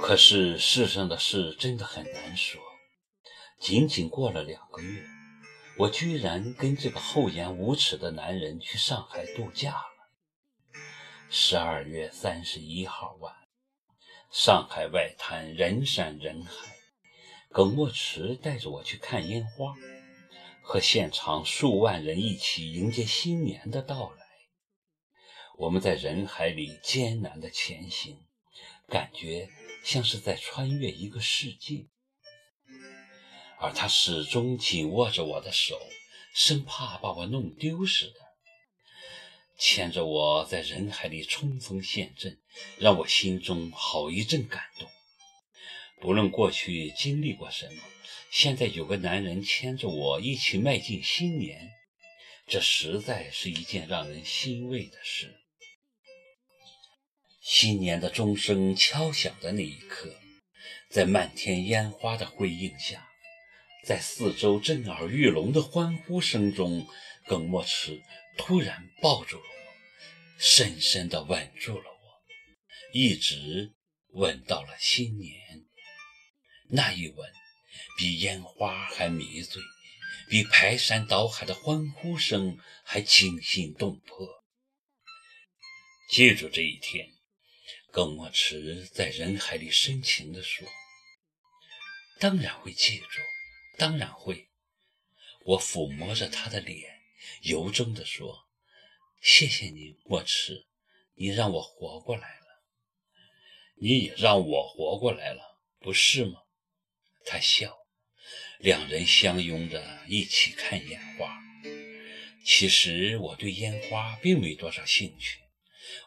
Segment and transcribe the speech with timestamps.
[0.00, 2.60] 可是世上的事真的很难说。
[3.60, 5.04] 仅仅过了两个月，
[5.76, 9.84] 我居然跟这个厚颜无耻的男人去上海度假了。
[11.28, 13.34] 十二月三十一号晚，
[14.32, 16.52] 上海外滩人山人海，
[17.50, 19.74] 耿墨池带着我去看烟花，
[20.62, 24.26] 和现场数万人一起迎接新年的到来。
[25.58, 28.24] 我们在人海里艰难地前行，
[28.86, 29.48] 感觉
[29.88, 31.86] 像是在穿越一个世界。
[33.58, 35.80] 而他始终紧握着我的手，
[36.34, 38.20] 生怕把我弄丢似的，
[39.58, 42.38] 牵着我在人海里冲锋陷阵，
[42.78, 44.90] 让我心中好一阵感动。
[46.02, 47.82] 不论过去经历过什么，
[48.30, 51.72] 现在有个男人牵着我一起迈进新年，
[52.46, 55.34] 这实在是一件让人欣慰的事。
[57.50, 60.14] 新年的钟声敲响的那一刻，
[60.90, 63.08] 在漫天烟花的辉映下。
[63.86, 66.86] 在四周震耳欲聋的欢呼声中，
[67.24, 68.02] 耿墨池
[68.36, 72.20] 突然抱住了我，深深地吻住了我，
[72.92, 73.72] 一直
[74.08, 75.34] 吻到了新年。
[76.68, 77.32] 那一吻，
[77.96, 79.62] 比烟花还迷醉，
[80.28, 84.44] 比排山倒海的欢呼声还惊心动魄。
[86.10, 87.08] 记住这一天，
[87.90, 90.68] 耿墨池在人海里深情地说
[92.20, 93.20] ：“当然会记住。”
[93.78, 94.48] 当然会，
[95.44, 97.00] 我抚摸着他的脸，
[97.42, 98.48] 由衷地说
[99.22, 100.66] ：“谢谢你，墨池，
[101.14, 102.64] 你让我活过来了，
[103.76, 106.40] 你也让我活过来了，不是吗？”
[107.24, 107.72] 他笑，
[108.58, 111.38] 两人相拥着一起看烟花。
[112.44, 115.38] 其实我对烟花并没多少兴趣，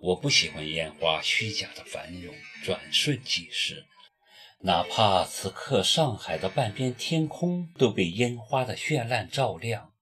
[0.00, 2.34] 我不喜欢烟花虚假的繁荣，
[2.64, 3.86] 转瞬即逝。
[4.60, 9.92] 哪怕此刻上海的半边天空都被烟花的绚烂照亮，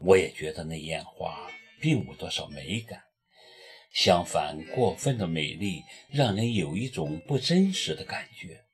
[0.00, 1.48] 我也觉得那烟花
[1.80, 3.04] 并无多少美感。
[3.92, 8.64] 相反，过分的美丽让人有一种不真实的感觉。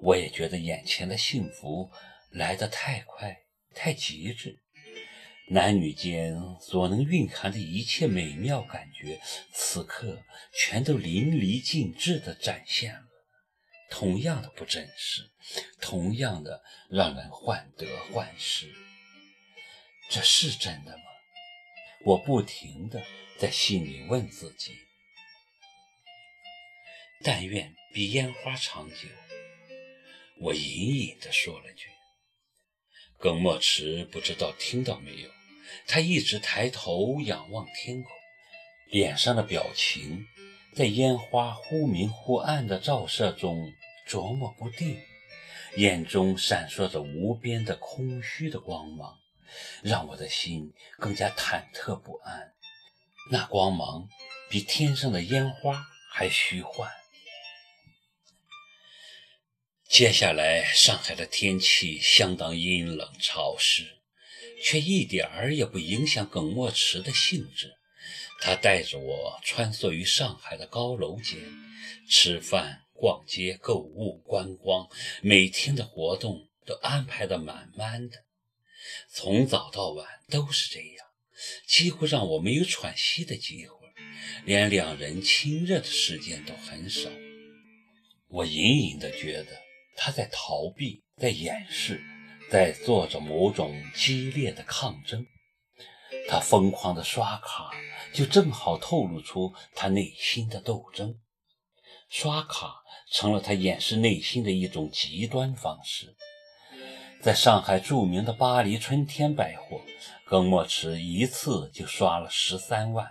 [0.00, 1.90] 我也觉得眼前的幸福
[2.30, 3.36] 来得太快，
[3.74, 4.60] 太极致。
[5.50, 9.18] 男女间所能蕴含的一切美妙感觉，
[9.52, 10.22] 此刻
[10.52, 13.08] 全都淋漓尽致地展现了。
[13.90, 15.30] 同样的不真实，
[15.80, 18.70] 同样的让人患得患失。
[20.10, 21.04] 这是真的吗？
[22.04, 23.02] 我不停地
[23.38, 24.76] 在心里问自己。
[27.24, 29.08] 但愿比烟花长久。
[30.40, 31.88] 我隐隐地说了句。
[33.18, 35.30] 耿墨池不知道听到没有，
[35.86, 38.12] 他一直抬头仰望天空，
[38.90, 40.26] 脸上的表情。
[40.74, 43.72] 在烟花忽明忽暗的照射中
[44.06, 44.96] 琢磨不定，
[45.76, 49.18] 眼中闪烁着无边的空虚的光芒，
[49.82, 52.52] 让我的心更加忐忑不安。
[53.30, 54.08] 那光芒
[54.48, 56.88] 比天上的烟花还虚幻。
[59.88, 63.97] 接下来，上海的天气相当阴冷潮湿，
[64.62, 67.72] 却一点儿也不影响耿墨池的兴致。
[68.40, 71.40] 他带着我穿梭于上海的高楼间，
[72.08, 74.88] 吃饭、逛街、购物、观光，
[75.22, 78.24] 每天的活动都安排得满满的，
[79.10, 81.06] 从早到晚都是这样，
[81.66, 83.74] 几乎让我没有喘息的机会，
[84.44, 87.10] 连两人亲热的时间都很少。
[88.28, 89.60] 我隐隐地觉得
[89.96, 92.00] 他在逃避，在掩饰，
[92.50, 95.26] 在做着某种激烈的抗争。
[96.28, 97.70] 他疯狂的刷卡。
[98.10, 101.20] 就正好透露出他内心的斗争，
[102.08, 102.76] 刷卡
[103.12, 106.16] 成了他掩饰内心的一种极端方式。
[107.22, 109.82] 在上海著名的巴黎春天百货，
[110.24, 113.10] 耿墨池一次就刷了十三万。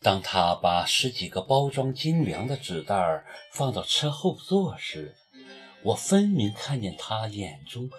[0.00, 5.16] 当他把十几个包装精良的纸袋放到车后座时，
[5.84, 7.90] 我分明看见他眼中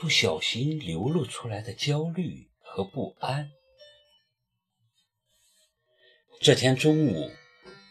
[0.00, 3.50] 不小心流露出来的焦虑和不安。
[6.40, 7.30] 这天中午，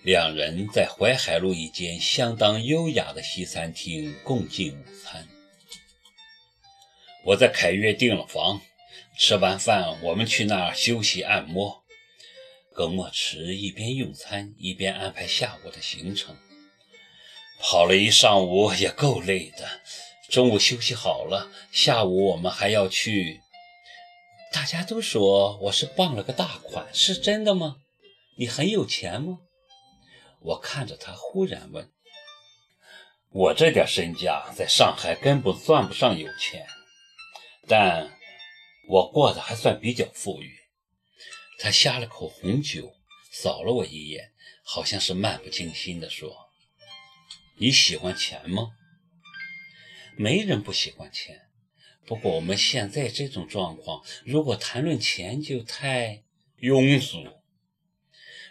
[0.03, 5.27] 两人在淮海路一间相当优雅的西餐厅共进午餐。
[7.23, 8.61] 我在凯悦订了房，
[9.17, 11.83] 吃完饭我们去那儿休息按摩。
[12.71, 16.35] 耿墨池一边用餐一边安排下午的行程。
[17.59, 19.81] 跑了一上午也够累的，
[20.29, 23.41] 中午休息好了，下午我们还要去。
[24.51, 27.77] 大家都说我是傍了个大款，是真的吗？
[28.37, 29.39] 你很有钱吗？
[30.41, 31.91] 我看着他，忽然问
[33.33, 36.67] ：“我这点身家在上海根本算不上有钱，
[37.67, 38.11] 但
[38.87, 40.55] 我过得还算比较富裕。
[41.57, 42.93] 他呷了口红酒，
[43.31, 44.31] 扫了我一眼，
[44.63, 46.29] 好像是漫不经心地说
[47.57, 48.73] ：“你喜欢钱吗？
[50.17, 51.47] 没人不喜欢钱。
[52.05, 56.23] 不过我们现在这种状况，如果谈论钱就太
[56.59, 57.41] 庸俗。”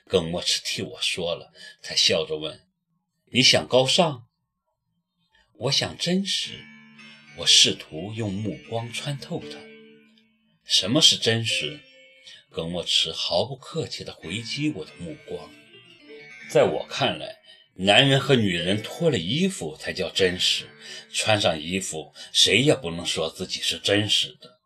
[0.08, 1.52] 耿墨池替我说了，
[1.82, 2.66] 他笑着问
[3.32, 4.26] ：“你想高尚？”
[5.56, 6.64] 我想真实，
[7.38, 9.58] 我试图用目光穿透它。
[10.64, 11.80] 什么是真实？
[12.50, 15.50] 耿墨池毫不客气地回击我的目光。
[16.50, 17.36] 在我看来，
[17.76, 20.68] 男人和女人脱了衣服才叫真实，
[21.12, 24.58] 穿上衣服，谁也不能说自己是真实的。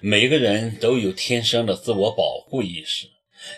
[0.00, 3.08] 每个人都有天生的自我保护意识。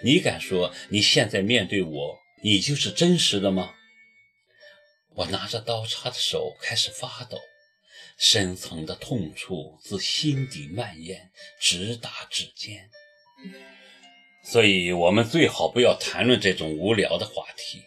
[0.03, 3.75] 你敢说你现在面对我，你就是真实的吗？
[5.15, 7.39] 我拿着刀叉的手开始发抖，
[8.17, 11.31] 深层的痛楚自心底蔓延，
[11.61, 12.91] 直达指尖。
[14.45, 17.83] 所以，我们最好不要谈论这种无聊的话题。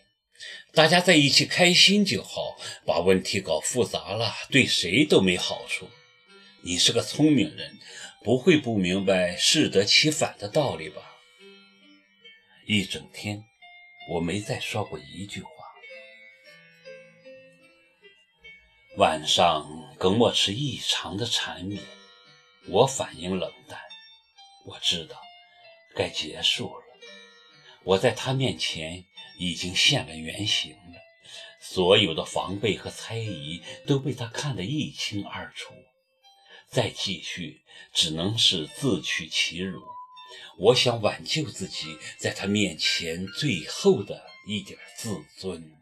[0.73, 5.89] 大家在一起开心就好，把问题搞复杂了，对谁都没好处。
[6.61, 7.77] 你是个聪明人，
[8.23, 11.01] 不会不明白适得其反的道理吧？
[12.65, 13.43] 一整天，
[14.11, 15.49] 我没再说过一句话。
[18.95, 19.67] 晚上，
[19.99, 21.83] 耿墨池异常的缠绵，
[22.69, 23.77] 我反应冷淡。
[24.65, 25.19] 我知道
[25.95, 26.80] 该结束了。
[27.83, 29.05] 我在他面前
[29.37, 31.01] 已经现了原形了，
[31.59, 35.73] 所有的防备和猜疑都被他看得一清二楚。
[36.69, 37.61] 再继续，
[37.93, 39.81] 只能是自取其辱。
[40.57, 45.80] 我想挽救自己在他面前最后的一点自尊。